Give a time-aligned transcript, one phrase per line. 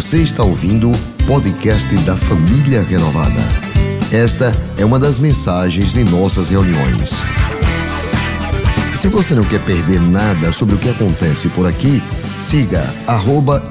[0.00, 3.38] Você está ouvindo o podcast da Família Renovada.
[4.10, 4.46] Esta
[4.80, 7.20] é uma das mensagens de nossas reuniões.
[8.96, 12.00] Se você não quer perder nada sobre o que acontece por aqui,
[12.38, 12.82] siga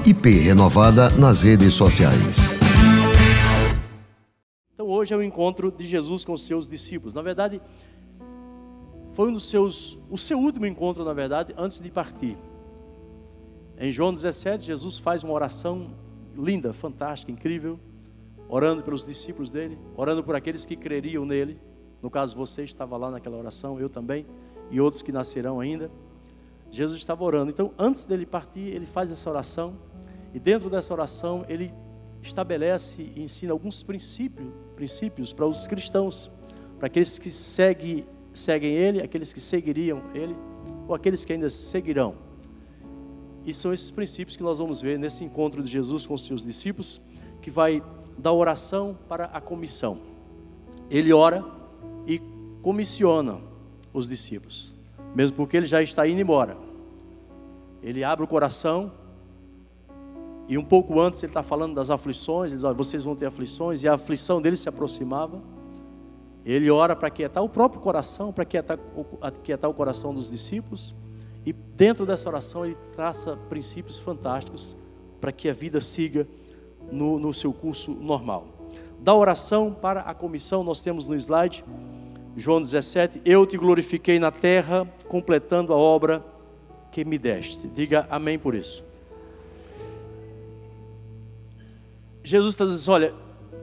[0.05, 2.47] @iprenovada nas redes sociais.
[4.75, 7.15] Então hoje é o encontro de Jesus com os seus discípulos.
[7.15, 7.59] Na verdade,
[9.13, 12.37] foi um dos seus, o seu último encontro, na verdade, antes de partir.
[13.79, 16.07] Em João 17, Jesus faz uma oração
[16.39, 17.77] linda, fantástica, incrível,
[18.47, 21.59] orando pelos discípulos dele, orando por aqueles que creriam nele.
[22.01, 24.25] No caso, você estava lá naquela oração, eu também,
[24.71, 25.91] e outros que nascerão ainda.
[26.71, 27.51] Jesus estava orando.
[27.51, 29.77] Então, antes dele partir, ele faz essa oração,
[30.33, 31.73] e dentro dessa oração, ele
[32.21, 36.31] estabelece e ensina alguns princípios, princípios para os cristãos,
[36.77, 40.35] para aqueles que seguem, seguem ele, aqueles que seguiriam ele,
[40.87, 42.28] ou aqueles que ainda seguirão.
[43.49, 46.45] E são esses princípios que nós vamos ver nesse encontro de Jesus com os seus
[46.45, 47.01] discípulos,
[47.41, 47.81] que vai
[48.15, 50.01] da oração para a comissão.
[50.87, 51.43] Ele ora
[52.05, 52.21] e
[52.61, 53.39] comissiona
[53.91, 54.71] os discípulos,
[55.15, 56.55] mesmo porque ele já está indo embora.
[57.81, 58.91] Ele abre o coração
[60.47, 63.81] e um pouco antes ele está falando das aflições, ele diz, vocês vão ter aflições,
[63.81, 65.41] e a aflição dele se aproximava.
[66.45, 68.77] Ele ora para quietar o próprio coração, para quietar,
[69.43, 70.93] quietar o coração dos discípulos.
[71.49, 74.77] E dentro dessa oração ele traça princípios fantásticos
[75.19, 76.27] para que a vida siga
[76.91, 78.69] no, no seu curso normal.
[78.99, 81.65] Da oração para a comissão, nós temos no slide,
[82.37, 86.23] João 17: Eu te glorifiquei na terra, completando a obra
[86.91, 87.67] que me deste.
[87.67, 88.83] Diga amém por isso.
[92.23, 93.15] Jesus está dizendo: Olha,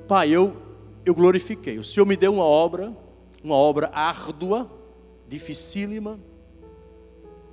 [0.08, 0.56] Pai, eu,
[1.04, 1.78] eu glorifiquei.
[1.78, 2.92] O Senhor me deu uma obra,
[3.44, 4.68] uma obra árdua,
[5.28, 6.18] dificílima,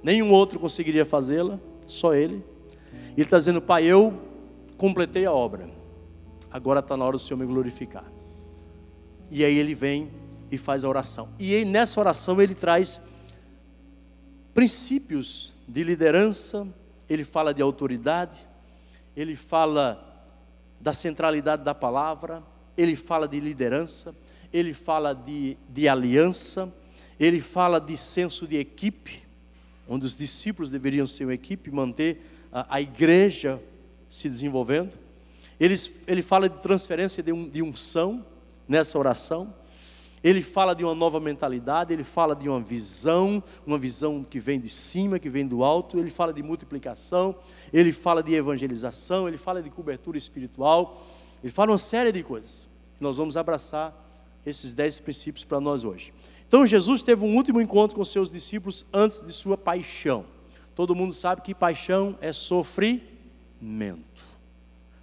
[0.03, 2.43] nenhum outro conseguiria fazê-la, só Ele.
[3.13, 4.13] Ele está dizendo, Pai, eu
[4.77, 5.69] completei a obra,
[6.51, 8.05] agora está na hora do Senhor me glorificar.
[9.31, 10.11] E aí ele vem
[10.51, 11.29] e faz a oração.
[11.39, 13.01] E aí, nessa oração ele traz
[14.53, 16.67] princípios de liderança,
[17.09, 18.47] ele fala de autoridade,
[19.16, 20.13] ele fala
[20.79, 22.44] da centralidade da palavra,
[22.78, 24.16] ele fala de liderança,
[24.51, 26.72] ele fala de, de aliança,
[27.19, 29.22] ele fala de senso de equipe,
[29.88, 32.21] onde os discípulos deveriam ser uma equipe, manter
[32.51, 33.61] a, a igreja
[34.09, 34.94] se desenvolvendo.
[35.59, 35.75] Ele,
[36.07, 38.25] ele fala de transferência de, um, de unção
[38.67, 39.53] nessa oração.
[40.23, 44.57] Ele fala de uma nova mentalidade, ele fala de uma visão, uma visão que vem
[44.57, 47.35] de cima, que vem do alto, ele fala de multiplicação,
[47.73, 51.05] ele fala de evangelização, ele fala de cobertura espiritual,
[51.43, 52.69] ele fala uma série de coisas.
[53.01, 53.93] Nós vamos abraçar
[54.45, 56.13] esses dez princípios para nós hoje.
[56.53, 60.24] Então Jesus teve um último encontro com seus discípulos antes de sua paixão.
[60.75, 64.22] Todo mundo sabe que paixão é sofrimento.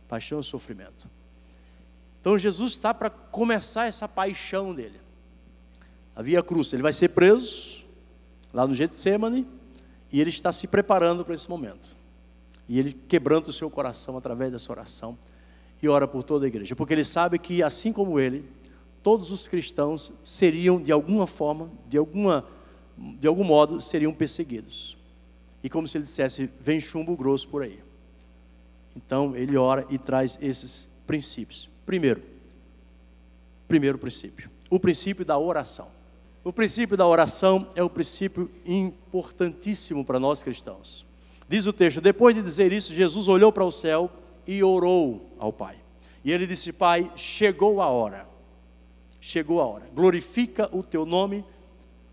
[0.06, 1.11] Paixão é sofrimento.
[2.21, 5.00] Então Jesus está para começar essa paixão dele.
[6.15, 7.84] Havia cruz, ele vai ser preso
[8.55, 9.44] lá no Getsemane
[10.12, 11.97] e ele está se preparando para esse momento.
[12.69, 15.19] E ele quebrando o seu coração através dessa oração
[15.82, 18.49] e ora por toda a igreja, porque ele sabe que assim como ele,
[19.03, 22.44] todos os cristãos seriam de alguma forma, de alguma
[23.19, 24.97] de algum modo seriam perseguidos.
[25.62, 27.81] E como se ele dissesse, vem chumbo grosso por aí.
[28.94, 31.69] Então ele ora e traz esses princípios.
[31.87, 32.22] Primeiro,
[33.66, 35.88] primeiro princípio, o princípio da oração.
[36.43, 41.06] O princípio da oração é um princípio importantíssimo para nós cristãos.
[41.49, 44.11] Diz o texto: depois de dizer isso, Jesus olhou para o céu
[44.47, 45.77] e orou ao Pai.
[46.25, 48.29] E ele disse: Pai, chegou a hora
[49.20, 49.86] chegou a hora.
[49.94, 51.44] Glorifica o teu nome,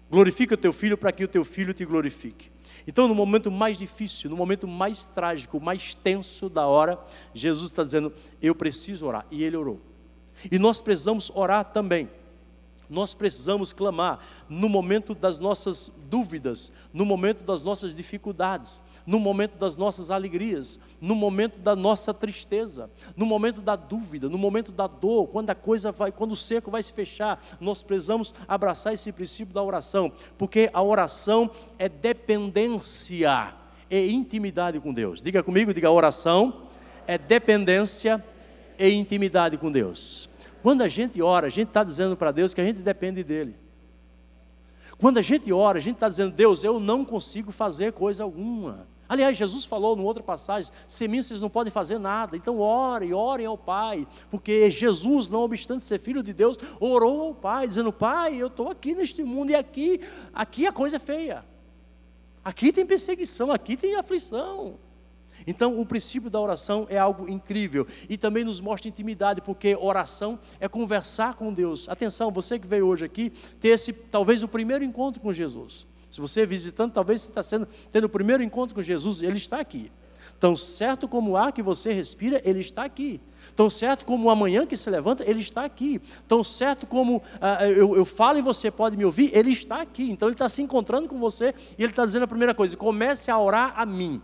[0.10, 2.52] glorifica o teu filho para que o teu filho te glorifique.
[2.86, 7.00] Então, no momento mais difícil, no momento mais trágico, mais tenso da hora,
[7.34, 9.26] Jesus está dizendo: Eu preciso orar.
[9.30, 9.80] E ele orou.
[10.50, 12.10] E nós precisamos orar também.
[12.90, 19.58] Nós precisamos clamar no momento das nossas dúvidas, no momento das nossas dificuldades, no momento
[19.58, 24.86] das nossas alegrias, no momento da nossa tristeza, no momento da dúvida, no momento da
[24.86, 29.12] dor, quando a coisa vai, quando o cerco vai se fechar, nós precisamos abraçar esse
[29.12, 31.50] princípio da oração, porque a oração
[31.80, 33.56] é dependência
[33.90, 35.22] e intimidade com Deus.
[35.22, 36.68] Diga comigo, diga oração
[37.08, 38.24] é dependência
[38.78, 40.30] e intimidade com Deus.
[40.62, 43.56] Quando a gente ora, a gente está dizendo para Deus que a gente depende dEle.
[44.98, 48.86] Quando a gente ora, a gente está dizendo, Deus, eu não consigo fazer coisa alguma.
[49.10, 52.36] Aliás, Jesus falou numa outra passagem: sem mim vocês não podem fazer nada.
[52.36, 54.08] Então orem, orem ao Pai.
[54.30, 58.70] Porque Jesus, não obstante ser filho de Deus, orou ao Pai, dizendo: Pai, eu estou
[58.70, 60.02] aqui neste mundo e aqui,
[60.34, 61.46] aqui a coisa é feia.
[62.44, 64.80] Aqui tem perseguição, aqui tem aflição.
[65.46, 70.38] Então, o princípio da oração é algo incrível e também nos mostra intimidade, porque oração
[70.60, 71.88] é conversar com Deus.
[71.88, 75.88] Atenção, você que veio hoje aqui, ter esse talvez o primeiro encontro com Jesus.
[76.10, 79.38] Se você é visitando, talvez você está sendo, tendo o primeiro encontro com Jesus, Ele
[79.38, 79.92] está aqui.
[80.40, 83.20] Tão certo como o ar que você respira, Ele está aqui.
[83.56, 86.00] Tão certo como o amanhã que se levanta, Ele está aqui.
[86.28, 90.10] Tão certo como uh, eu, eu falo e você pode me ouvir, Ele está aqui.
[90.12, 93.32] Então Ele está se encontrando com você e Ele está dizendo a primeira coisa: comece
[93.32, 94.22] a orar a mim.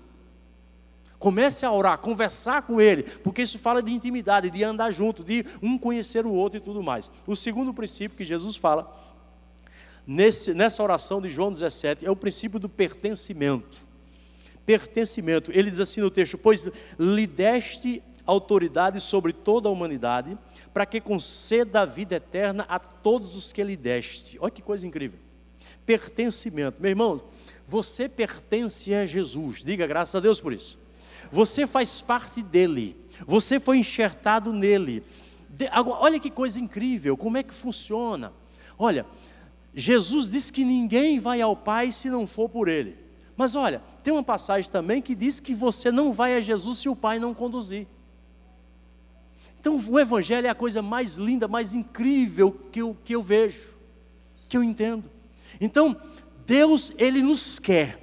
[1.18, 5.46] Comece a orar, conversar com Ele, porque isso fala de intimidade, de andar junto, de
[5.62, 7.10] um conhecer o outro e tudo mais.
[7.26, 8.94] O segundo princípio que Jesus fala
[10.06, 13.94] nesse, nessa oração de João 17 é o princípio do pertencimento
[14.66, 15.52] pertencimento.
[15.54, 16.68] Ele diz assim no texto: Pois
[16.98, 20.38] lhe deste autoridade sobre toda a humanidade,
[20.74, 24.38] para que conceda a vida eterna a todos os que lhe deste.
[24.40, 25.20] Olha que coisa incrível.
[25.86, 26.82] Pertencimento.
[26.82, 27.22] Meu irmão,
[27.68, 29.64] você pertence a Jesus.
[29.64, 30.78] Diga graças a Deus por isso.
[31.32, 32.96] Você faz parte dele.
[33.28, 35.04] Você foi enxertado nele.
[35.50, 38.34] De, agora, olha que coisa incrível, como é que funciona?
[38.78, 39.06] Olha,
[39.76, 42.98] Jesus diz que ninguém vai ao Pai se não for por ele.
[43.36, 46.90] Mas olha, tem uma passagem também que diz que você não vai a Jesus se
[46.90, 47.88] o Pai não conduzir.
[49.60, 53.76] Então o Evangelho é a coisa mais linda, mais incrível que eu, que eu vejo,
[54.50, 55.10] que eu entendo.
[55.60, 55.96] Então,
[56.46, 57.98] Deus, Ele nos quer.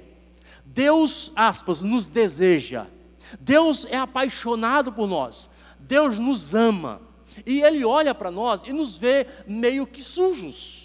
[0.65, 2.87] Deus, aspas, nos deseja.
[3.39, 5.49] Deus é apaixonado por nós.
[5.79, 6.99] Deus nos ama.
[7.45, 10.80] E Ele olha para nós e nos vê meio que sujos.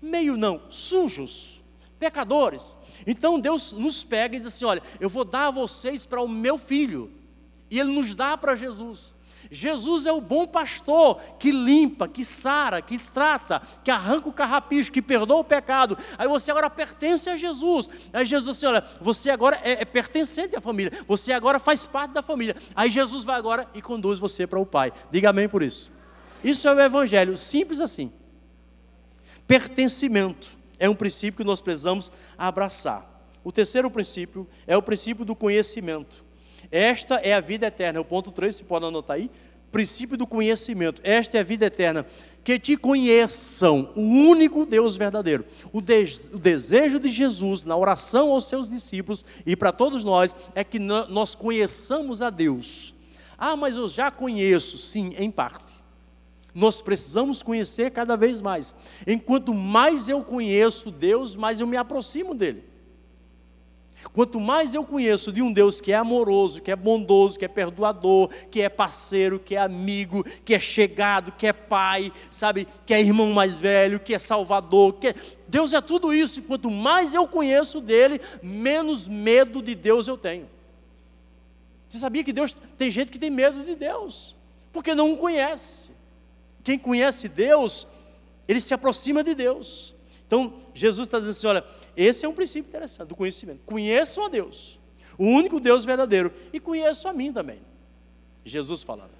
[0.00, 1.62] Meio não, sujos,
[1.98, 2.76] pecadores.
[3.06, 6.28] Então Deus nos pega e diz assim: Olha, eu vou dar a vocês para o
[6.28, 7.12] meu filho.
[7.70, 9.14] E Ele nos dá para Jesus.
[9.50, 14.92] Jesus é o bom pastor que limpa, que sara, que trata, que arranca o carrapicho,
[14.92, 15.96] que perdoa o pecado.
[16.18, 17.88] Aí você agora pertence a Jesus.
[18.12, 22.12] Aí Jesus assim: olha, você agora é, é pertencente à família, você agora faz parte
[22.12, 22.56] da família.
[22.74, 24.92] Aí Jesus vai agora e conduz você para o Pai.
[25.10, 25.96] Diga amém por isso.
[26.42, 28.12] Isso é o Evangelho, simples assim.
[29.48, 33.18] Pertencimento é um princípio que nós precisamos abraçar.
[33.42, 36.22] O terceiro princípio é o princípio do conhecimento.
[36.70, 37.98] Esta é a vida eterna.
[37.98, 39.30] É o ponto 3, se pode anotar aí.
[39.72, 41.00] Princípio do conhecimento.
[41.02, 42.06] Esta é a vida eterna.
[42.44, 45.46] Que te conheçam, o único Deus verdadeiro.
[45.72, 50.36] O, de, o desejo de Jesus na oração aos seus discípulos e para todos nós
[50.54, 52.94] é que nós conheçamos a Deus.
[53.38, 54.76] Ah, mas eu já conheço.
[54.76, 55.77] Sim, em parte.
[56.58, 58.74] Nós precisamos conhecer cada vez mais.
[59.06, 62.64] Enquanto mais eu conheço Deus, mais eu me aproximo dele.
[64.12, 67.48] Quanto mais eu conheço de um Deus que é amoroso, que é bondoso, que é
[67.48, 72.92] perdoador, que é parceiro, que é amigo, que é chegado, que é pai, sabe, que
[72.92, 75.14] é irmão mais velho, que é salvador, que é...
[75.46, 80.18] Deus é tudo isso, e quanto mais eu conheço dele, menos medo de Deus eu
[80.18, 80.48] tenho.
[81.88, 84.34] Você sabia que Deus tem gente que tem medo de Deus,
[84.72, 85.97] porque não o conhece.
[86.68, 87.86] Quem conhece Deus,
[88.46, 89.94] ele se aproxima de Deus.
[90.26, 91.64] Então, Jesus está dizendo assim: olha,
[91.96, 93.62] esse é um princípio interessante do conhecimento.
[93.64, 94.78] Conheçam a Deus,
[95.16, 97.60] o único Deus verdadeiro, e conheçam a mim também.
[98.44, 99.12] Jesus falando: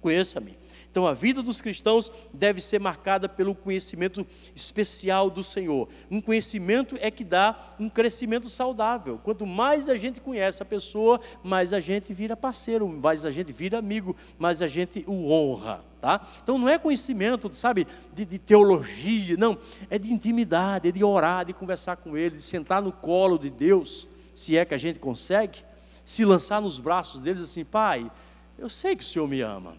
[0.00, 0.56] conheça a mim.
[0.90, 5.88] Então, a vida dos cristãos deve ser marcada pelo conhecimento especial do Senhor.
[6.10, 9.20] Um conhecimento é que dá um crescimento saudável.
[9.22, 13.52] Quanto mais a gente conhece a pessoa, mais a gente vira parceiro, mais a gente
[13.52, 15.84] vira amigo, mais a gente o honra.
[16.04, 16.20] Tá?
[16.42, 19.56] Então, não é conhecimento, sabe, de, de teologia, não.
[19.88, 23.48] É de intimidade, é de orar, de conversar com Ele, de sentar no colo de
[23.48, 25.60] Deus, se é que a gente consegue,
[26.04, 28.12] se lançar nos braços deles assim, Pai,
[28.58, 29.78] eu sei que o Senhor me ama.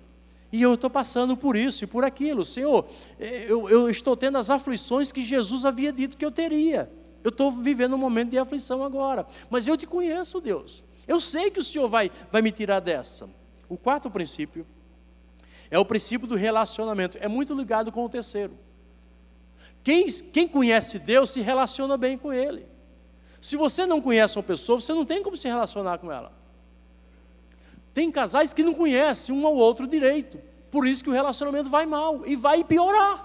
[0.52, 2.44] E eu estou passando por isso e por aquilo.
[2.44, 2.88] Senhor,
[3.20, 6.92] eu, eu estou tendo as aflições que Jesus havia dito que eu teria.
[7.24, 9.28] Eu estou vivendo um momento de aflição agora.
[9.48, 10.84] Mas eu te conheço, Deus.
[11.08, 13.30] Eu sei que o Senhor vai, vai me tirar dessa.
[13.70, 14.66] O quarto princípio
[15.70, 17.18] é o princípio do relacionamento.
[17.22, 18.58] É muito ligado com o terceiro.
[19.84, 22.66] Quem, quem conhece Deus se relaciona bem com Ele.
[23.46, 26.34] Se você não conhece uma pessoa, você não tem como se relacionar com ela.
[27.94, 30.40] Tem casais que não conhecem um ao outro direito.
[30.72, 33.24] Por isso que o relacionamento vai mal e vai piorar.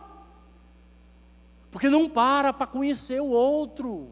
[1.71, 4.11] Porque não para para conhecer o outro.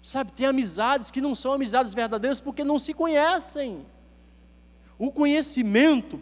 [0.00, 3.84] Sabe, tem amizades que não são amizades verdadeiras porque não se conhecem.
[4.98, 6.18] O conhecimento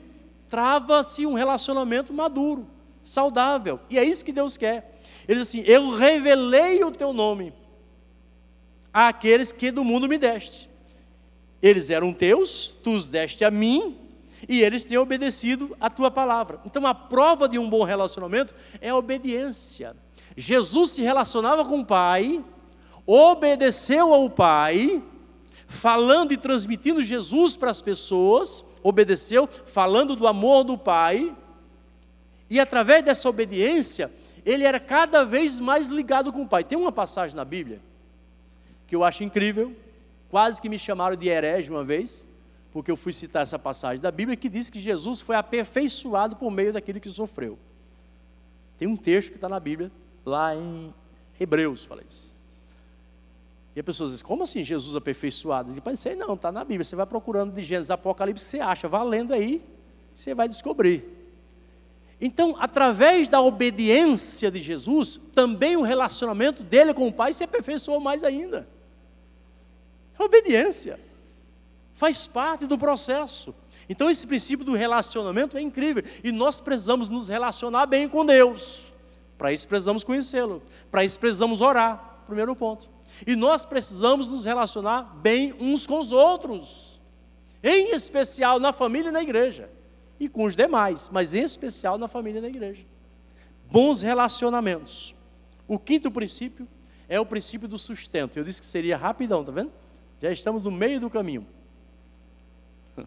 [0.52, 2.68] trava-se um relacionamento maduro,
[3.02, 3.80] saudável.
[3.88, 5.00] E é isso que Deus quer.
[5.26, 7.54] Ele diz assim: Eu revelei o teu nome
[8.92, 10.68] àqueles que do mundo me deste.
[11.62, 13.96] Eles eram teus, tu os deste a mim,
[14.46, 16.60] e eles têm obedecido a tua palavra.
[16.66, 19.96] Então a prova de um bom relacionamento é a obediência.
[20.36, 22.44] Jesus se relacionava com o Pai,
[23.06, 25.02] obedeceu ao Pai,
[25.66, 31.34] falando e transmitindo Jesus para as pessoas, obedeceu, falando do amor do Pai,
[32.50, 34.10] e através dessa obediência,
[34.44, 36.64] ele era cada vez mais ligado com o Pai.
[36.64, 37.80] Tem uma passagem na Bíblia
[38.86, 39.74] que eu acho incrível,
[40.28, 42.26] quase que me chamaram de herege uma vez,
[42.72, 46.50] porque eu fui citar essa passagem da Bíblia que diz que Jesus foi aperfeiçoado por
[46.50, 47.58] meio daquilo que sofreu.
[48.78, 49.92] Tem um texto que está na Bíblia,
[50.26, 50.92] lá em
[51.38, 52.31] Hebreus, fala isso.
[53.74, 55.70] E a pessoa diz, como assim Jesus aperfeiçoado?
[55.70, 56.84] Eu digo, sei não, está na Bíblia.
[56.84, 59.62] Você vai procurando de Gênesis, Apocalipse, você acha, valendo aí,
[60.14, 61.04] você vai descobrir.
[62.20, 67.98] Então, através da obediência de Jesus, também o relacionamento dele com o Pai se aperfeiçoou
[67.98, 68.68] mais ainda.
[70.18, 71.00] É obediência.
[71.94, 73.54] Faz parte do processo.
[73.88, 76.04] Então, esse princípio do relacionamento é incrível.
[76.22, 78.86] E nós precisamos nos relacionar bem com Deus.
[79.36, 80.62] Para isso, precisamos conhecê-lo.
[80.90, 82.22] Para isso, precisamos orar.
[82.26, 82.91] Primeiro ponto.
[83.26, 87.00] E nós precisamos nos relacionar bem uns com os outros.
[87.62, 89.70] Em especial na família e na igreja
[90.22, 92.84] e com os demais, mas em especial na família e na igreja.
[93.68, 95.16] Bons relacionamentos.
[95.66, 96.68] O quinto princípio
[97.08, 98.36] é o princípio do sustento.
[98.36, 99.72] Eu disse que seria rapidão, tá vendo?
[100.20, 101.44] Já estamos no meio do caminho.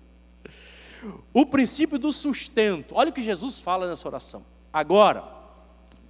[1.33, 2.95] O princípio do sustento.
[2.95, 4.43] Olha o que Jesus fala nessa oração.
[4.73, 5.23] Agora,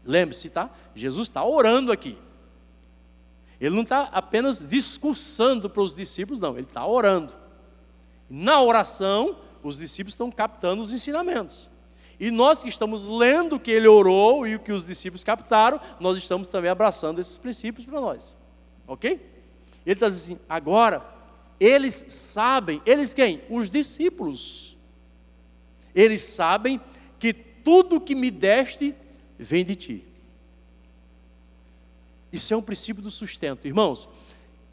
[0.03, 0.71] lembre-se, tá?
[0.95, 2.17] Jesus está orando aqui.
[3.59, 7.33] Ele não está apenas discursando para os discípulos, não, ele está orando.
[8.29, 11.69] Na oração, os discípulos estão captando os ensinamentos.
[12.19, 15.79] E nós que estamos lendo o que ele orou e o que os discípulos captaram,
[15.99, 18.35] nós estamos também abraçando esses princípios para nós.
[18.87, 19.11] Ok?
[19.85, 21.05] Ele está dizendo assim: agora,
[21.59, 23.41] eles sabem, eles quem?
[23.49, 24.77] Os discípulos.
[25.93, 26.79] Eles sabem
[27.19, 28.95] que tudo que me deste
[29.37, 30.05] vem de ti.
[32.35, 33.65] Isso é um princípio do sustento.
[33.65, 34.09] Irmãos,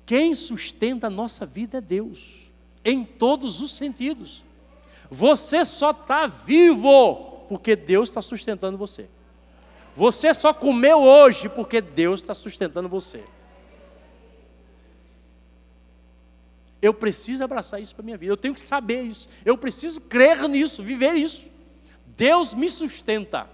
[0.04, 2.52] quem sustenta a nossa vida é Deus,
[2.84, 4.42] em todos os sentidos.
[5.08, 9.08] Você só está vivo porque Deus está sustentando você.
[9.94, 13.22] Você só comeu hoje porque Deus está sustentando você.
[16.80, 18.32] Eu preciso abraçar isso para minha vida.
[18.32, 19.28] Eu tenho que saber isso.
[19.44, 21.46] Eu preciso crer nisso, viver isso.
[22.16, 23.48] Deus me sustenta.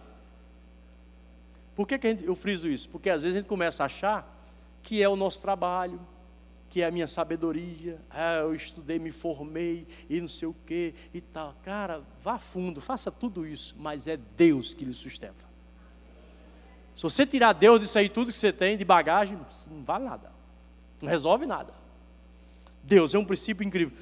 [1.79, 2.89] Por que, que eu friso isso?
[2.89, 4.45] Porque às vezes a gente começa a achar
[4.83, 6.01] que é o nosso trabalho,
[6.69, 10.93] que é a minha sabedoria, ah, eu estudei, me formei e não sei o que
[11.15, 11.55] e tal.
[11.63, 15.47] Cara, vá fundo, faça tudo isso, mas é Deus que lhe sustenta.
[16.97, 19.39] Se você tirar Deus disso aí, tudo que você tem de bagagem,
[19.71, 20.33] não vale nada,
[21.01, 21.73] não resolve nada.
[22.83, 23.97] Deus é um princípio incrível.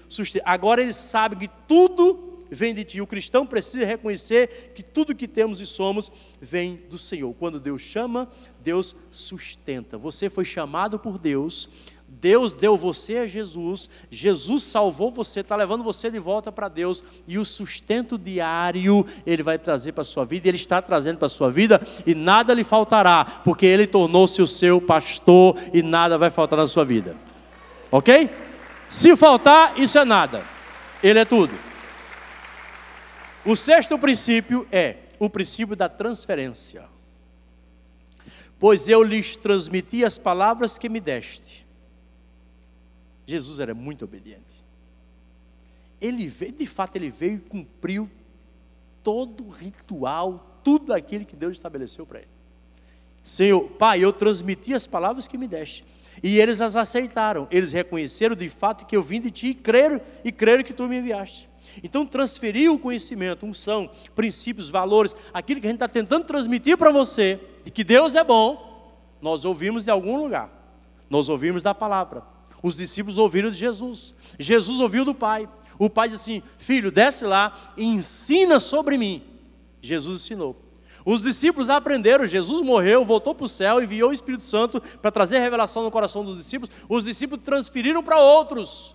[0.47, 3.01] Agora ele sabe que tudo vem de ti.
[3.01, 6.11] O cristão precisa reconhecer que tudo que temos e somos
[6.41, 7.35] vem do Senhor.
[7.35, 8.29] Quando Deus chama,
[8.63, 9.97] Deus sustenta.
[9.99, 11.69] Você foi chamado por Deus
[12.09, 17.05] Deus deu você a Jesus, Jesus salvou você, está levando você de volta para Deus,
[17.27, 21.27] e o sustento diário Ele vai trazer para a sua vida, Ele está trazendo para
[21.27, 26.17] a sua vida, e nada lhe faltará, porque Ele tornou-se o seu pastor, e nada
[26.17, 27.17] vai faltar na sua vida,
[27.91, 28.31] ok?
[28.89, 30.45] Se faltar, isso é nada,
[31.03, 31.53] Ele é tudo.
[33.47, 36.85] O sexto princípio é o princípio da transferência.
[38.59, 41.67] Pois eu lhes transmiti as palavras que me deste
[43.27, 44.65] Jesus era muito obediente.
[46.01, 48.09] Ele veio, de fato, ele veio e cumpriu
[49.03, 52.29] todo o ritual, tudo aquilo que Deus estabeleceu para ele.
[53.23, 55.85] Senhor, Pai, eu transmiti as palavras que me deste.
[56.23, 57.47] E eles as aceitaram.
[57.51, 60.89] Eles reconheceram de fato que eu vim de ti e creram, e creram que tu
[60.89, 61.49] me enviaste.
[61.83, 66.91] Então, transferir o conhecimento, unção, princípios, valores, aquilo que a gente está tentando transmitir para
[66.91, 70.51] você, de que Deus é bom, nós ouvimos de algum lugar.
[71.09, 72.23] Nós ouvimos da palavra.
[72.63, 74.15] Os discípulos ouviram de Jesus.
[74.39, 75.49] Jesus ouviu do Pai.
[75.79, 79.23] O Pai disse assim: Filho, desce lá e ensina sobre mim.
[79.81, 80.57] Jesus ensinou.
[81.07, 85.39] Os discípulos aprenderam, Jesus morreu, voltou para o céu, enviou o Espírito Santo para trazer
[85.39, 86.75] revelação no coração dos discípulos.
[86.89, 88.95] Os discípulos transferiram para outros.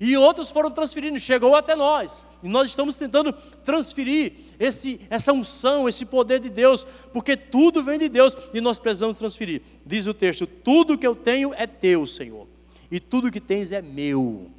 [0.00, 2.26] E outros foram transferindo, chegou até nós.
[2.42, 3.32] E nós estamos tentando
[3.64, 8.80] transferir esse, essa unção, esse poder de Deus, porque tudo vem de Deus e nós
[8.80, 9.62] precisamos transferir.
[9.86, 12.48] Diz o texto: Tudo que eu tenho é teu, Senhor
[12.92, 14.50] e tudo que tens é meu.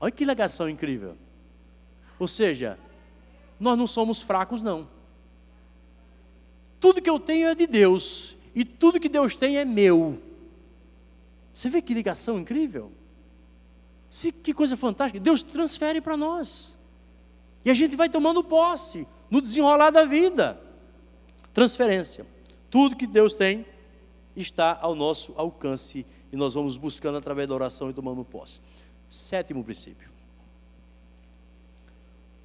[0.00, 1.16] Olha que legação incrível.
[2.20, 2.78] Ou seja,
[3.58, 4.86] nós não somos fracos, não.
[6.84, 10.20] Tudo que eu tenho é de Deus, e tudo que Deus tem é meu.
[11.54, 12.92] Você vê que ligação incrível?
[14.42, 15.18] Que coisa fantástica.
[15.18, 16.76] Deus transfere para nós.
[17.64, 20.60] E a gente vai tomando posse no desenrolar da vida.
[21.54, 22.26] Transferência.
[22.68, 23.64] Tudo que Deus tem
[24.36, 28.60] está ao nosso alcance e nós vamos buscando através da oração e tomando posse.
[29.08, 30.10] Sétimo princípio.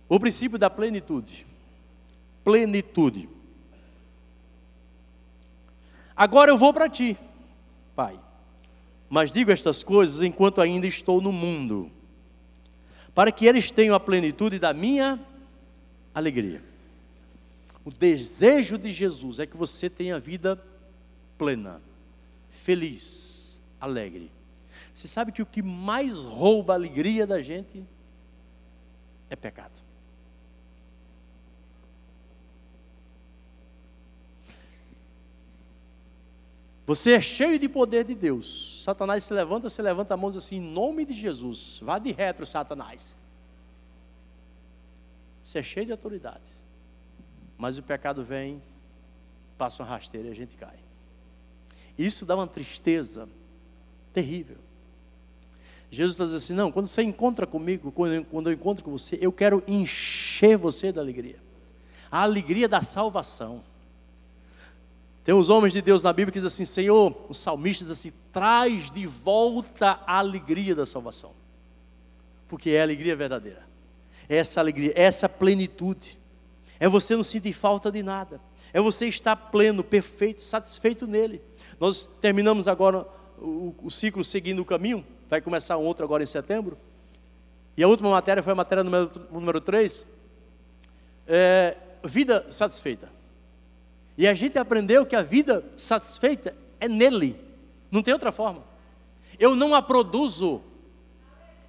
[0.08, 1.46] O princípio da plenitude.
[2.42, 3.38] Plenitude.
[6.20, 7.18] Agora eu vou para ti,
[7.96, 8.20] Pai.
[9.10, 11.90] Mas digo estas coisas enquanto ainda estou no mundo,
[13.16, 15.18] para que eles tenham a plenitude da minha
[16.14, 16.62] alegria.
[17.86, 20.62] O desejo de Jesus é que você tenha vida
[21.38, 21.82] plena,
[22.52, 24.30] feliz, alegre.
[24.94, 27.82] Você sabe que o que mais rouba a alegria da gente
[29.30, 29.89] é pecado.
[36.90, 38.82] Você é cheio de poder de Deus.
[38.84, 42.00] Satanás se levanta, se levanta a mão e diz assim: em nome de Jesus, vá
[42.00, 43.16] de retro, Satanás.
[45.44, 46.64] Você é cheio de autoridades.
[47.60, 48.60] Mas o pecado vem,
[49.56, 50.80] passa uma rasteira e a gente cai.
[51.96, 53.30] Isso dá uma tristeza
[54.12, 54.58] terrível.
[55.92, 59.32] Jesus está dizendo assim: não, quando você encontra comigo, quando eu encontro com você, eu
[59.32, 61.38] quero encher você da alegria.
[62.10, 63.62] A alegria da salvação.
[65.30, 68.20] Tem uns homens de Deus na Bíblia que dizem assim: Senhor, os salmistas dizem assim:
[68.34, 71.34] traz de volta a alegria da salvação.
[72.48, 73.62] Porque é a alegria verdadeira.
[74.28, 76.18] É essa alegria, é essa plenitude.
[76.80, 78.42] É você não sentir falta de nada.
[78.74, 81.44] É você estar pleno, perfeito, satisfeito nele.
[81.80, 83.06] Nós terminamos agora
[83.38, 85.06] o, o ciclo seguindo o caminho.
[85.30, 86.76] Vai começar um outro agora em setembro.
[87.78, 90.04] E a última matéria foi a matéria número, número 3.
[91.28, 93.19] É, vida satisfeita.
[94.20, 97.42] E a gente aprendeu que a vida satisfeita é nele,
[97.90, 98.66] não tem outra forma.
[99.40, 100.62] Eu não a produzo,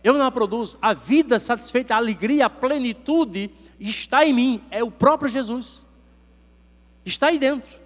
[0.02, 0.76] eu não a produzo.
[0.82, 5.86] A vida satisfeita, a alegria, a plenitude está em mim, é o próprio Jesus.
[7.06, 7.78] Está aí dentro.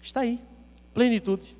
[0.00, 0.40] Está aí,
[0.94, 1.54] plenitude.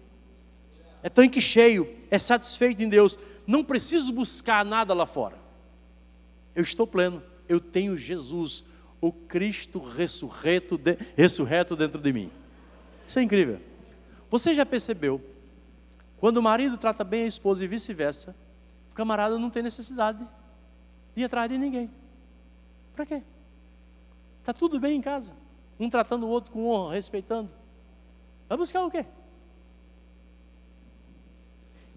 [1.03, 3.19] É tanque cheio, é satisfeito em Deus.
[3.47, 5.37] Não preciso buscar nada lá fora.
[6.55, 8.65] Eu estou pleno, eu tenho Jesus
[9.03, 12.31] o Cristo ressurreto, de, ressurreto dentro de mim.
[13.05, 13.61] Isso é incrível.
[14.31, 15.21] Você já percebeu?
[16.19, 18.33] Quando o marido trata bem a esposa e vice-versa,
[18.93, 20.25] o camarada não tem necessidade
[21.17, 21.91] de ir atrás de ninguém.
[22.95, 23.23] Para quê?
[24.39, 25.35] Está tudo bem em casa.
[25.81, 27.51] Um tratando o outro com honra, respeitando.
[28.49, 29.05] Vai buscar o quê?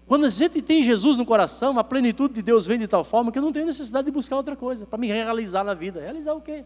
[0.08, 3.30] Quando a gente tem Jesus no coração, a plenitude de Deus vem de tal forma
[3.30, 6.00] que eu não tenho necessidade de buscar outra coisa para me realizar na vida.
[6.00, 6.64] Realizar o quê?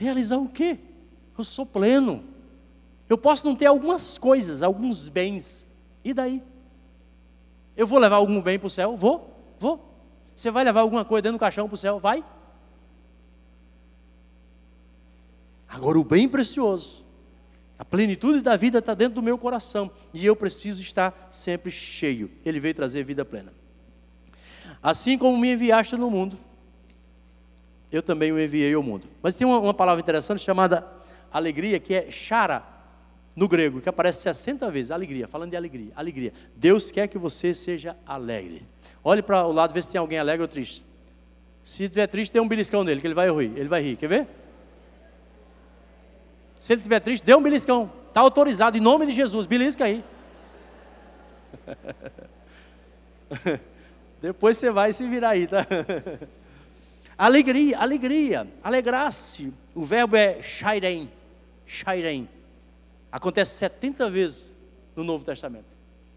[0.00, 0.78] Realizar o quê?
[1.36, 2.24] Eu sou pleno.
[3.06, 5.66] Eu posso não ter algumas coisas, alguns bens.
[6.02, 6.42] E daí?
[7.76, 8.96] Eu vou levar algum bem para o céu?
[8.96, 9.94] Vou, vou.
[10.34, 11.98] Você vai levar alguma coisa dentro do caixão para o céu?
[11.98, 12.24] Vai.
[15.68, 17.04] Agora, o bem precioso,
[17.78, 22.30] a plenitude da vida está dentro do meu coração e eu preciso estar sempre cheio.
[22.42, 23.52] Ele veio trazer vida plena.
[24.82, 26.38] Assim como me enviaste no mundo,
[27.90, 29.08] eu também o enviei ao mundo.
[29.22, 30.86] Mas tem uma, uma palavra interessante chamada
[31.32, 32.64] alegria, que é chara,
[33.34, 36.32] no grego, que aparece 60 vezes, alegria, falando de alegria, alegria.
[36.56, 38.62] Deus quer que você seja alegre.
[39.02, 40.84] Olhe para o lado, vê se tem alguém alegre ou triste.
[41.64, 43.52] Se estiver triste, dê um beliscão nele, que ele vai rir.
[43.56, 44.26] Ele vai rir, quer ver?
[46.58, 47.90] Se ele estiver triste, dê um beliscão.
[48.08, 50.04] Está autorizado, em nome de Jesus, belisca aí.
[54.20, 55.66] Depois você vai se virar aí, tá?
[57.20, 59.52] Alegria, alegria, alegrar-se.
[59.74, 61.12] O verbo é shairem,
[61.66, 62.26] shairem.
[63.12, 64.56] Acontece 70 vezes
[64.96, 65.66] no Novo Testamento.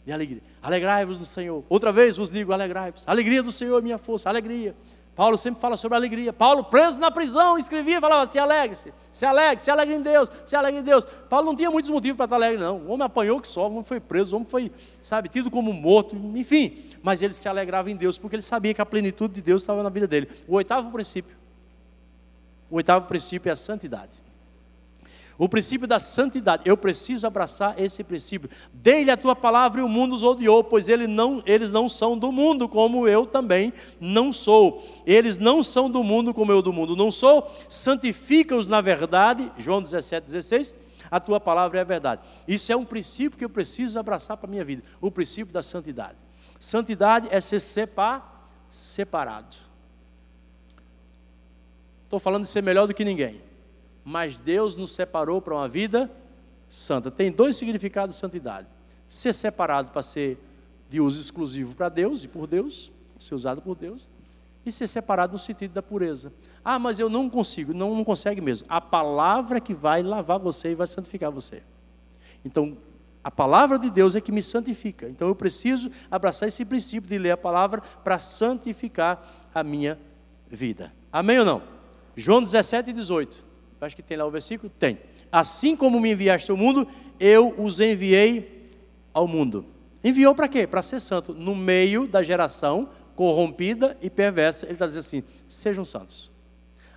[0.06, 0.42] De alegria.
[0.62, 1.62] Alegrai-vos do Senhor.
[1.68, 3.04] Outra vez vos digo, alegrai-vos.
[3.06, 4.74] Alegria do Senhor é minha força, alegria.
[5.14, 6.32] Paulo sempre fala sobre alegria.
[6.32, 10.30] Paulo, preso na prisão, escrevia e falava: se alegre-se, se alegre, se alegre em Deus,
[10.46, 11.04] se alegre em Deus.
[11.30, 12.78] Paulo não tinha muitos motivos para estar alegre, não.
[12.78, 15.74] O homem apanhou que só, o homem foi preso, o homem foi, sabe, tido como
[15.74, 19.42] morto, enfim mas ele se alegrava em Deus, porque ele sabia que a plenitude de
[19.42, 20.30] Deus estava na vida dele.
[20.48, 21.36] O oitavo princípio,
[22.72, 24.24] o oitavo princípio é a santidade.
[25.38, 28.50] O princípio da santidade, eu preciso abraçar esse princípio.
[28.72, 32.18] Dei-lhe a tua palavra e o mundo os odiou, pois ele não, eles não são
[32.18, 34.88] do mundo, como eu também não sou.
[35.06, 37.52] Eles não são do mundo, como eu do mundo não sou.
[37.68, 40.76] Santifica-os na verdade, João 17, 16.
[41.10, 42.22] A tua palavra é a verdade.
[42.48, 45.64] Isso é um princípio que eu preciso abraçar para a minha vida: o princípio da
[45.64, 46.16] santidade.
[46.64, 49.54] Santidade é ser separ, separado.
[52.04, 53.42] Estou falando de ser melhor do que ninguém.
[54.02, 56.10] Mas Deus nos separou para uma vida
[56.70, 57.12] santa.
[57.12, 58.70] Tem dois significados de santidade:
[59.10, 60.38] ser separado para ser
[60.90, 64.10] de uso exclusivo para Deus e por Deus, ser usado por Deus,
[64.66, 66.32] e ser separado no sentido da pureza.
[66.64, 68.66] Ah, mas eu não consigo, não, não consegue mesmo.
[68.70, 71.62] A palavra que vai lavar você e vai santificar você.
[72.46, 72.78] Então,
[73.24, 75.08] A palavra de Deus é que me santifica.
[75.08, 79.98] Então eu preciso abraçar esse princípio de ler a palavra para santificar a minha
[80.50, 80.92] vida.
[81.12, 81.62] Amém ou não?
[82.16, 83.44] João 17 e 18.
[83.80, 84.72] Acho que tem lá o versículo?
[84.80, 84.98] Tem.
[85.32, 86.88] Assim como me enviaste ao mundo,
[87.20, 88.70] eu os enviei
[89.14, 89.66] ao mundo.
[90.04, 90.68] Enviou para quê?
[90.68, 91.34] Para ser santo.
[91.34, 96.33] No meio da geração corrompida e perversa, ele está dizendo assim: sejam santos.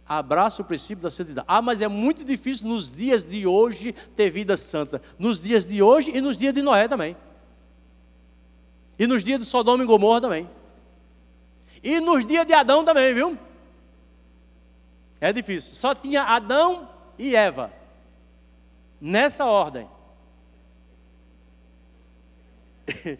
[0.09, 1.47] Abraça o princípio da santidade.
[1.49, 5.03] Ah, mas é muito difícil nos dias de hoje ter vida santa.
[5.19, 7.16] Nos dias de hoje e nos dias de Noé também.
[8.99, 10.49] E nos dias de Sodoma e Gomorra também.
[11.83, 13.37] E nos dias de Adão também, viu?
[15.21, 15.75] É difícil.
[15.75, 16.88] Só tinha Adão
[17.19, 17.73] e Eva.
[19.01, 19.88] Nessa ordem.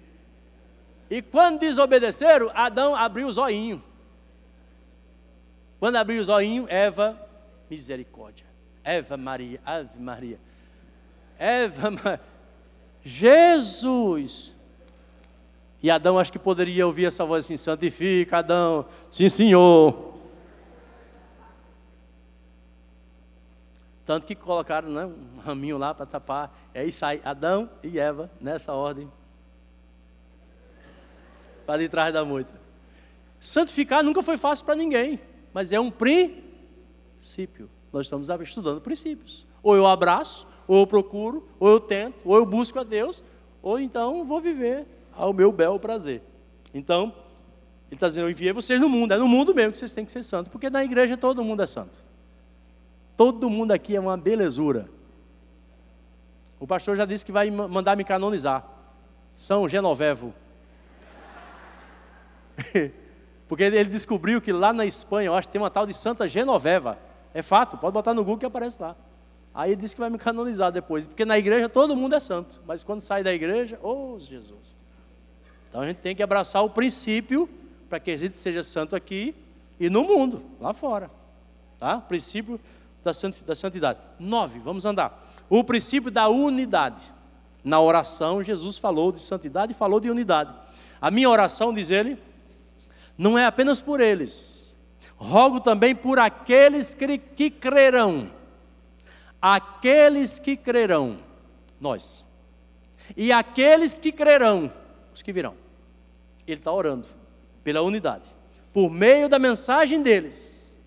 [1.11, 3.83] e quando desobedeceram, Adão abriu o zoinho.
[5.79, 7.21] Quando abriu o zoinho, Eva,
[7.69, 8.47] misericórdia.
[8.83, 10.41] Eva Maria, Ave Maria.
[11.39, 12.21] Eva Maria.
[13.03, 14.55] Jesus.
[15.83, 18.87] E Adão acho que poderia ouvir essa voz assim: santifica, Adão.
[19.11, 20.15] Sim, senhor.
[24.05, 26.57] Tanto que colocaram né, um raminho lá para tapar.
[26.73, 29.11] E aí sai Adão e Eva nessa ordem.
[31.67, 32.55] Para de trás da moita.
[33.41, 35.21] Santificar nunca foi fácil para ninguém
[35.57, 37.71] mas é um princípio.
[37.91, 39.47] Nós estamos estudando princípios.
[39.63, 43.25] Ou eu abraço, ou eu procuro, ou eu tento, ou eu busco a Deus,
[43.63, 46.21] ou então vou viver ao meu bel prazer.
[46.75, 47.05] Então,
[47.87, 50.05] ele está dizendo: Eu enviei vocês no mundo, é no mundo mesmo que vocês têm
[50.05, 52.05] que ser santos, porque na igreja todo mundo é santo.
[53.17, 54.91] Todo mundo aqui é uma belezura.
[56.61, 58.63] O pastor já disse que vai mandar me canonizar.
[59.35, 60.35] São Genovevo.
[63.49, 66.27] Porque ele descobriu que lá na Espanha, eu acho que tem uma tal de Santa
[66.27, 66.99] Genoveva.
[67.33, 68.97] É fato, pode botar no Google que aparece lá.
[69.55, 71.07] Aí ele disse que vai me canonizar depois.
[71.07, 72.61] Porque na igreja todo mundo é santo.
[72.67, 74.75] Mas quando sai da igreja, oh Jesus.
[75.69, 77.49] Então a gente tem que abraçar o princípio
[77.89, 79.35] para que a gente seja santo aqui
[79.79, 81.11] e no mundo, lá fora.
[81.79, 82.01] Tá?
[82.01, 82.61] Princípio
[83.05, 83.99] da santidade.
[84.19, 85.33] Nove, vamos andar.
[85.49, 87.13] O princípio da unidade.
[87.63, 90.53] Na oração, Jesus falou de santidade e falou de unidade.
[91.01, 92.19] A minha oração, diz ele,
[93.17, 94.79] não é apenas por eles,
[95.17, 98.31] rogo também por aqueles que, crerão.
[99.41, 101.19] Aqueles que crerão,
[101.81, 102.25] nós.
[103.17, 104.73] E aqueles que crerão,
[105.15, 105.55] os que virão.
[106.47, 107.09] Ele está orando
[107.63, 108.35] pela unidade,
[108.73, 110.79] por meio da mensagem deles.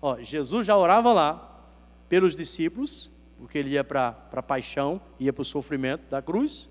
[0.00, 1.64] Ó, Jesus já orava lá
[2.08, 6.68] pelos discípulos, porque ele ia para a paixão, ia para o sofrimento da cruz.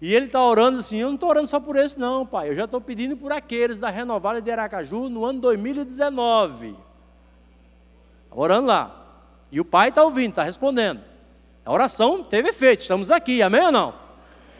[0.00, 2.48] E ele está orando assim: eu não estou orando só por esse, não, pai.
[2.48, 6.68] Eu já estou pedindo por aqueles da Renovada de Aracaju no ano 2019.
[6.68, 9.00] Está orando lá.
[9.50, 11.00] E o pai está ouvindo, está respondendo.
[11.64, 13.94] A oração teve efeito, estamos aqui, amém ou não?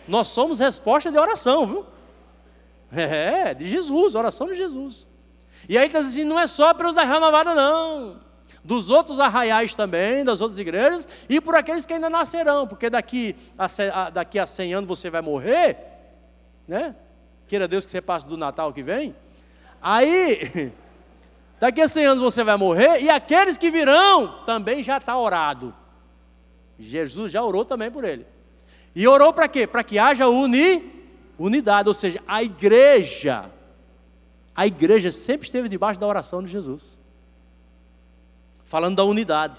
[0.07, 1.87] Nós somos resposta de oração, viu?
[2.97, 5.09] É, de Jesus, oração de Jesus.
[5.69, 8.24] E aí está assim: não é só para os da Renovada, não
[8.65, 13.37] dos outros arraiais também, das outras igrejas, e por aqueles que ainda nascerão, porque daqui
[13.59, 15.77] a, daqui a 100 anos você vai morrer,
[16.67, 16.97] né?
[17.47, 19.15] Queira Deus que você passe do Natal que vem.
[19.83, 20.73] Aí,
[21.61, 25.75] daqui a 100 anos você vai morrer, e aqueles que virão também já está orado.
[26.79, 28.27] Jesus já orou também por ele.
[28.95, 29.67] E orou para quê?
[29.67, 31.05] Para que haja uni,
[31.39, 33.51] unidade, ou seja, a igreja,
[34.57, 37.04] a igreja sempre esteve debaixo da oração de Jesus
[38.65, 39.59] falando da unidade,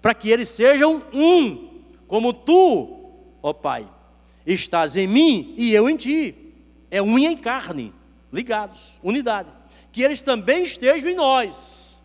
[0.00, 3.10] para que eles sejam um, como tu,
[3.42, 3.88] ó Pai,
[4.46, 6.34] estás em mim e eu em ti.
[6.90, 7.92] É unha em carne,
[8.32, 9.48] ligados, unidade.
[9.90, 12.02] Que eles também estejam em nós,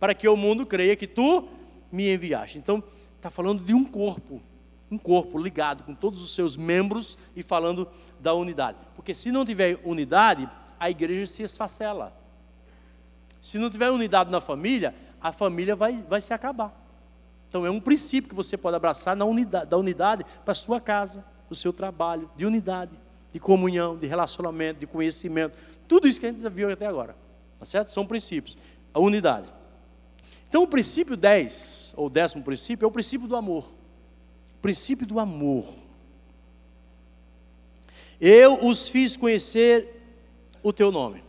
[0.00, 1.48] para que o mundo creia que tu
[1.90, 2.58] me enviaste.
[2.58, 2.82] Então,
[3.16, 4.42] está falando de um corpo,
[4.90, 7.88] um corpo ligado com todos os seus membros e falando
[8.20, 8.78] da unidade.
[8.96, 12.16] Porque se não tiver unidade, a igreja se esfacela.
[13.40, 16.74] Se não tiver unidade na família, a família vai, vai se acabar.
[17.48, 20.80] Então é um princípio que você pode abraçar na unidade, da unidade para a sua
[20.80, 22.92] casa, para o seu trabalho, de unidade,
[23.32, 25.56] de comunhão, de relacionamento, de conhecimento.
[25.86, 27.16] Tudo isso que a gente já viu até agora.
[27.58, 27.88] Tá certo?
[27.88, 28.58] São princípios.
[28.92, 29.52] A unidade.
[30.48, 33.64] Então o princípio 10, ou décimo princípio, é o princípio do amor.
[34.56, 35.66] O princípio do amor.
[38.20, 40.02] Eu os fiz conhecer
[40.62, 41.22] o teu nome.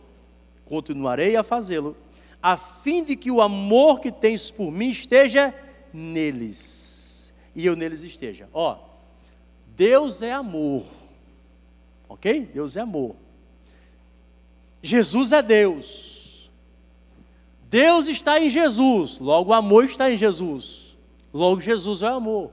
[0.64, 1.96] Continuarei a fazê-lo
[2.42, 5.54] a fim de que o amor que tens por mim esteja
[5.92, 8.48] neles e eu neles esteja.
[8.52, 8.78] Ó,
[9.76, 10.84] Deus é amor,
[12.08, 12.48] ok?
[12.52, 13.16] Deus é amor.
[14.82, 16.50] Jesus é Deus.
[17.68, 20.96] Deus está em Jesus, logo o amor está em Jesus.
[21.32, 22.50] Logo Jesus é amor.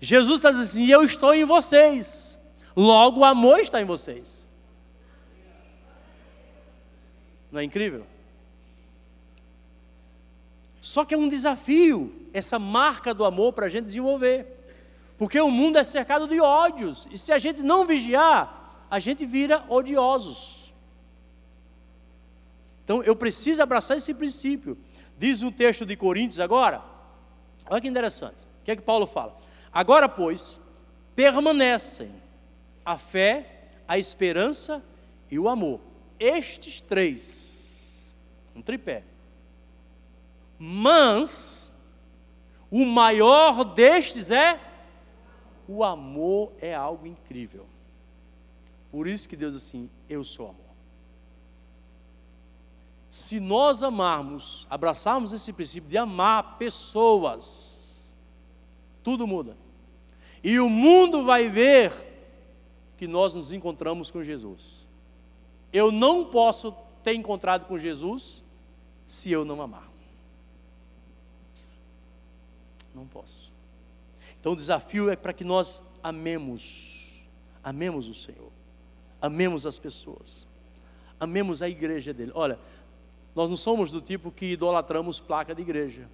[0.00, 2.38] Jesus está dizendo assim: Eu estou em vocês.
[2.76, 4.48] Logo, o amor está em vocês.
[7.50, 8.06] Não é incrível?
[10.82, 14.48] Só que é um desafio essa marca do amor para a gente desenvolver.
[15.16, 17.06] Porque o mundo é cercado de ódios.
[17.12, 20.74] E se a gente não vigiar, a gente vira odiosos.
[22.84, 24.76] Então eu preciso abraçar esse princípio.
[25.16, 26.82] Diz o texto de Coríntios agora.
[27.70, 28.34] Olha que interessante.
[28.60, 29.40] O que é que Paulo fala?
[29.72, 30.58] Agora, pois,
[31.14, 32.10] permanecem
[32.84, 34.84] a fé, a esperança
[35.30, 35.78] e o amor.
[36.18, 38.16] Estes três.
[38.52, 39.11] Um tripé.
[40.64, 41.72] Mas
[42.70, 44.60] o maior destes é
[45.66, 47.66] o amor é algo incrível.
[48.88, 50.60] Por isso que Deus assim, eu sou amor.
[53.10, 58.14] Se nós amarmos, abraçarmos esse princípio de amar pessoas,
[59.02, 59.56] tudo muda.
[60.44, 61.92] E o mundo vai ver
[62.96, 64.86] que nós nos encontramos com Jesus.
[65.72, 66.72] Eu não posso
[67.02, 68.44] ter encontrado com Jesus
[69.08, 69.91] se eu não amar.
[72.94, 73.52] Não posso.
[74.40, 77.24] Então o desafio é para que nós amemos,
[77.62, 78.50] amemos o Senhor,
[79.20, 80.46] amemos as pessoas,
[81.18, 82.32] amemos a igreja dele.
[82.34, 82.58] Olha,
[83.34, 86.08] nós não somos do tipo que idolatramos placa de igreja,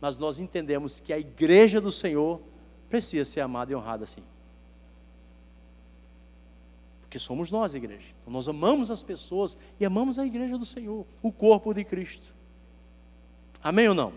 [0.00, 2.40] mas nós entendemos que a igreja do Senhor
[2.88, 4.22] precisa ser amada e honrada assim.
[7.02, 8.06] Porque somos nós, igreja.
[8.20, 12.34] Então nós amamos as pessoas e amamos a igreja do Senhor, o corpo de Cristo.
[13.62, 14.12] Amém ou não?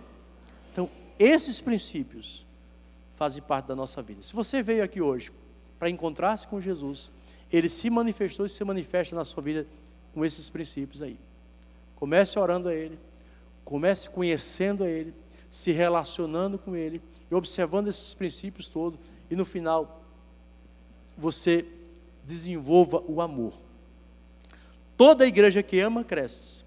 [0.71, 0.89] Então,
[1.23, 2.45] esses princípios
[3.15, 4.21] fazem parte da nossa vida.
[4.23, 5.31] Se você veio aqui hoje
[5.77, 7.11] para encontrar-se com Jesus,
[7.51, 9.67] ele se manifestou e se manifesta na sua vida
[10.13, 11.17] com esses princípios aí.
[11.95, 12.97] Comece orando a Ele,
[13.63, 15.13] comece conhecendo a Ele,
[15.49, 20.01] se relacionando com Ele e observando esses princípios todos, e no final
[21.17, 21.65] você
[22.25, 23.53] desenvolva o amor.
[24.97, 26.63] Toda igreja que ama, cresce.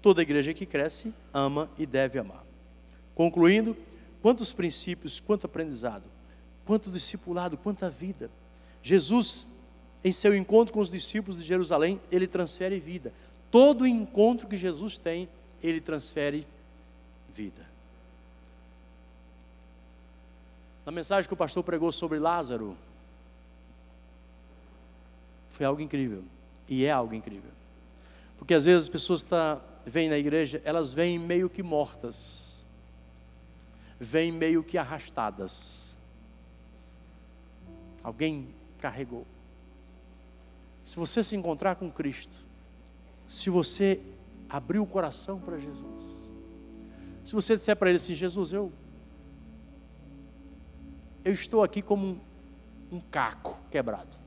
[0.00, 2.44] Toda igreja que cresce, ama e deve amar.
[3.14, 3.76] Concluindo,
[4.22, 6.04] quantos princípios, quanto aprendizado,
[6.64, 8.30] quanto discipulado, quanta vida.
[8.82, 9.46] Jesus,
[10.04, 13.12] em seu encontro com os discípulos de Jerusalém, ele transfere vida.
[13.50, 15.28] Todo encontro que Jesus tem,
[15.62, 16.46] ele transfere
[17.34, 17.68] vida.
[20.84, 22.76] Na mensagem que o pastor pregou sobre Lázaro,
[25.50, 26.24] foi algo incrível.
[26.68, 27.50] E é algo incrível.
[28.38, 32.49] Porque às vezes as pessoas tá, vêm na igreja, elas vêm meio que mortas
[34.00, 35.94] vêm meio que arrastadas.
[38.02, 39.26] Alguém carregou.
[40.82, 42.42] Se você se encontrar com Cristo,
[43.28, 44.00] se você
[44.48, 46.28] abrir o coração para Jesus,
[47.22, 48.72] se você disser para Ele assim: Jesus, eu,
[51.22, 54.18] eu estou aqui como um, um caco quebrado,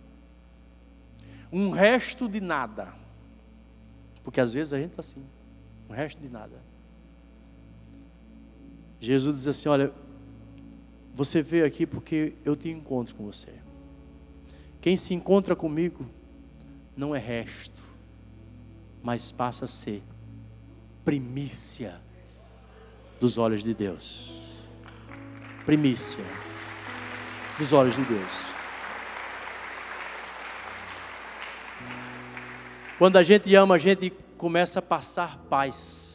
[1.52, 2.94] um resto de nada,
[4.24, 5.26] porque às vezes a gente está assim,
[5.90, 6.73] um resto de nada.
[9.04, 9.92] Jesus diz assim: Olha,
[11.14, 13.52] você veio aqui porque eu tenho encontro com você.
[14.80, 16.06] Quem se encontra comigo
[16.96, 17.84] não é resto,
[19.02, 20.02] mas passa a ser
[21.04, 22.00] primícia
[23.20, 24.42] dos olhos de Deus.
[25.66, 26.24] Primícia
[27.58, 28.48] dos olhos de Deus.
[32.98, 36.13] Quando a gente ama, a gente começa a passar paz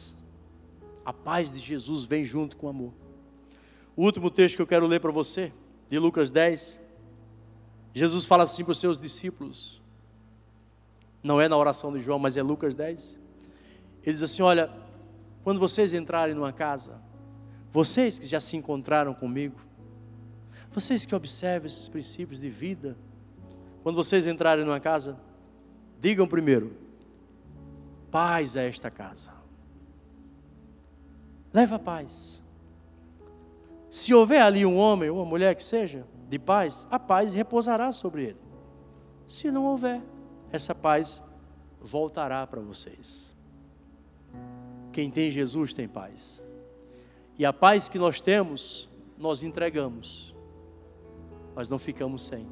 [1.09, 2.93] a paz de Jesus vem junto com o amor.
[3.95, 5.51] O último texto que eu quero ler para você,
[5.89, 6.79] de Lucas 10.
[7.95, 9.81] Jesus fala assim para os seus discípulos.
[11.23, 13.17] Não é na oração de João, mas é Lucas 10.
[14.03, 14.69] Ele diz assim: Olha,
[15.43, 17.01] quando vocês entrarem numa casa,
[17.71, 19.59] vocês que já se encontraram comigo,
[20.71, 22.95] vocês que observam esses princípios de vida,
[23.81, 25.19] quando vocês entrarem numa casa,
[25.99, 26.71] digam primeiro:
[28.11, 29.38] paz a esta casa.
[31.53, 32.41] Leva paz.
[33.89, 37.91] Se houver ali um homem ou uma mulher que seja de paz, a paz repousará
[37.91, 38.39] sobre ele.
[39.27, 40.01] Se não houver,
[40.51, 41.21] essa paz
[41.81, 43.35] voltará para vocês.
[44.91, 46.43] Quem tem Jesus tem paz.
[47.37, 50.35] E a paz que nós temos, nós entregamos.
[51.55, 52.47] Nós não ficamos sem.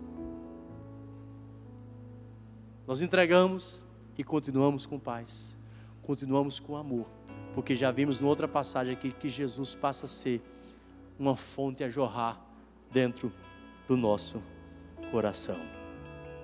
[2.87, 3.85] Nós entregamos
[4.17, 5.55] e continuamos com paz.
[6.01, 7.05] Continuamos com amor
[7.57, 10.43] porque já vimos outra passagem aqui que Jesus passa a ser
[11.17, 12.39] uma fonte a jorrar
[12.91, 13.33] dentro
[13.87, 14.43] do nosso
[15.09, 15.59] coração.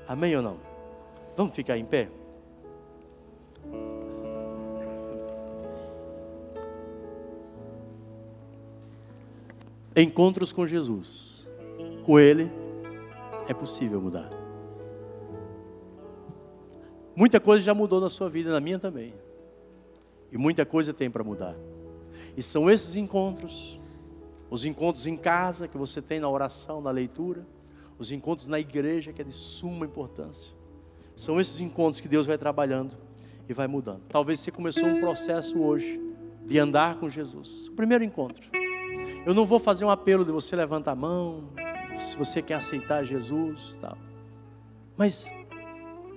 [0.08, 0.58] Amém ou não?
[1.38, 2.10] Vamos ficar em pé?
[9.96, 11.48] Encontros com Jesus.
[12.08, 12.52] com Ele,
[13.48, 14.32] é possível mudar.
[17.16, 19.14] Muita coisa já mudou na sua vida, na minha também.
[20.34, 21.56] E muita coisa tem para mudar.
[22.36, 23.80] E são esses encontros,
[24.50, 27.46] os encontros em casa que você tem na oração, na leitura,
[28.00, 30.52] os encontros na igreja que é de suma importância.
[31.16, 32.98] São esses encontros que Deus vai trabalhando
[33.48, 34.02] e vai mudando.
[34.10, 36.02] Talvez você começou um processo hoje
[36.44, 37.68] de andar com Jesus.
[37.68, 38.50] O primeiro encontro.
[39.24, 41.50] Eu não vou fazer um apelo de você levantar a mão,
[41.96, 44.00] se você quer aceitar Jesus, tal.
[44.98, 45.32] Mas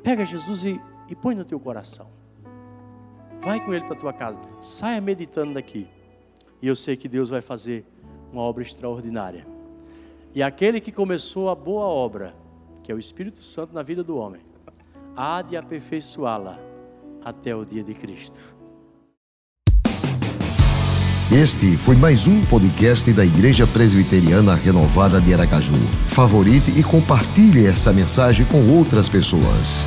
[0.02, 2.15] pega Jesus e, e põe no teu coração.
[3.40, 4.40] Vai com ele para tua casa.
[4.60, 5.86] Saia meditando daqui.
[6.60, 7.84] E eu sei que Deus vai fazer
[8.32, 9.46] uma obra extraordinária.
[10.34, 12.34] E aquele que começou a boa obra,
[12.82, 14.40] que é o Espírito Santo na vida do homem,
[15.16, 16.58] há de aperfeiçoá-la
[17.24, 18.56] até o dia de Cristo.
[21.32, 25.74] Este foi mais um podcast da Igreja Presbiteriana Renovada de Aracaju.
[26.06, 29.84] Favorite e compartilhe essa mensagem com outras pessoas.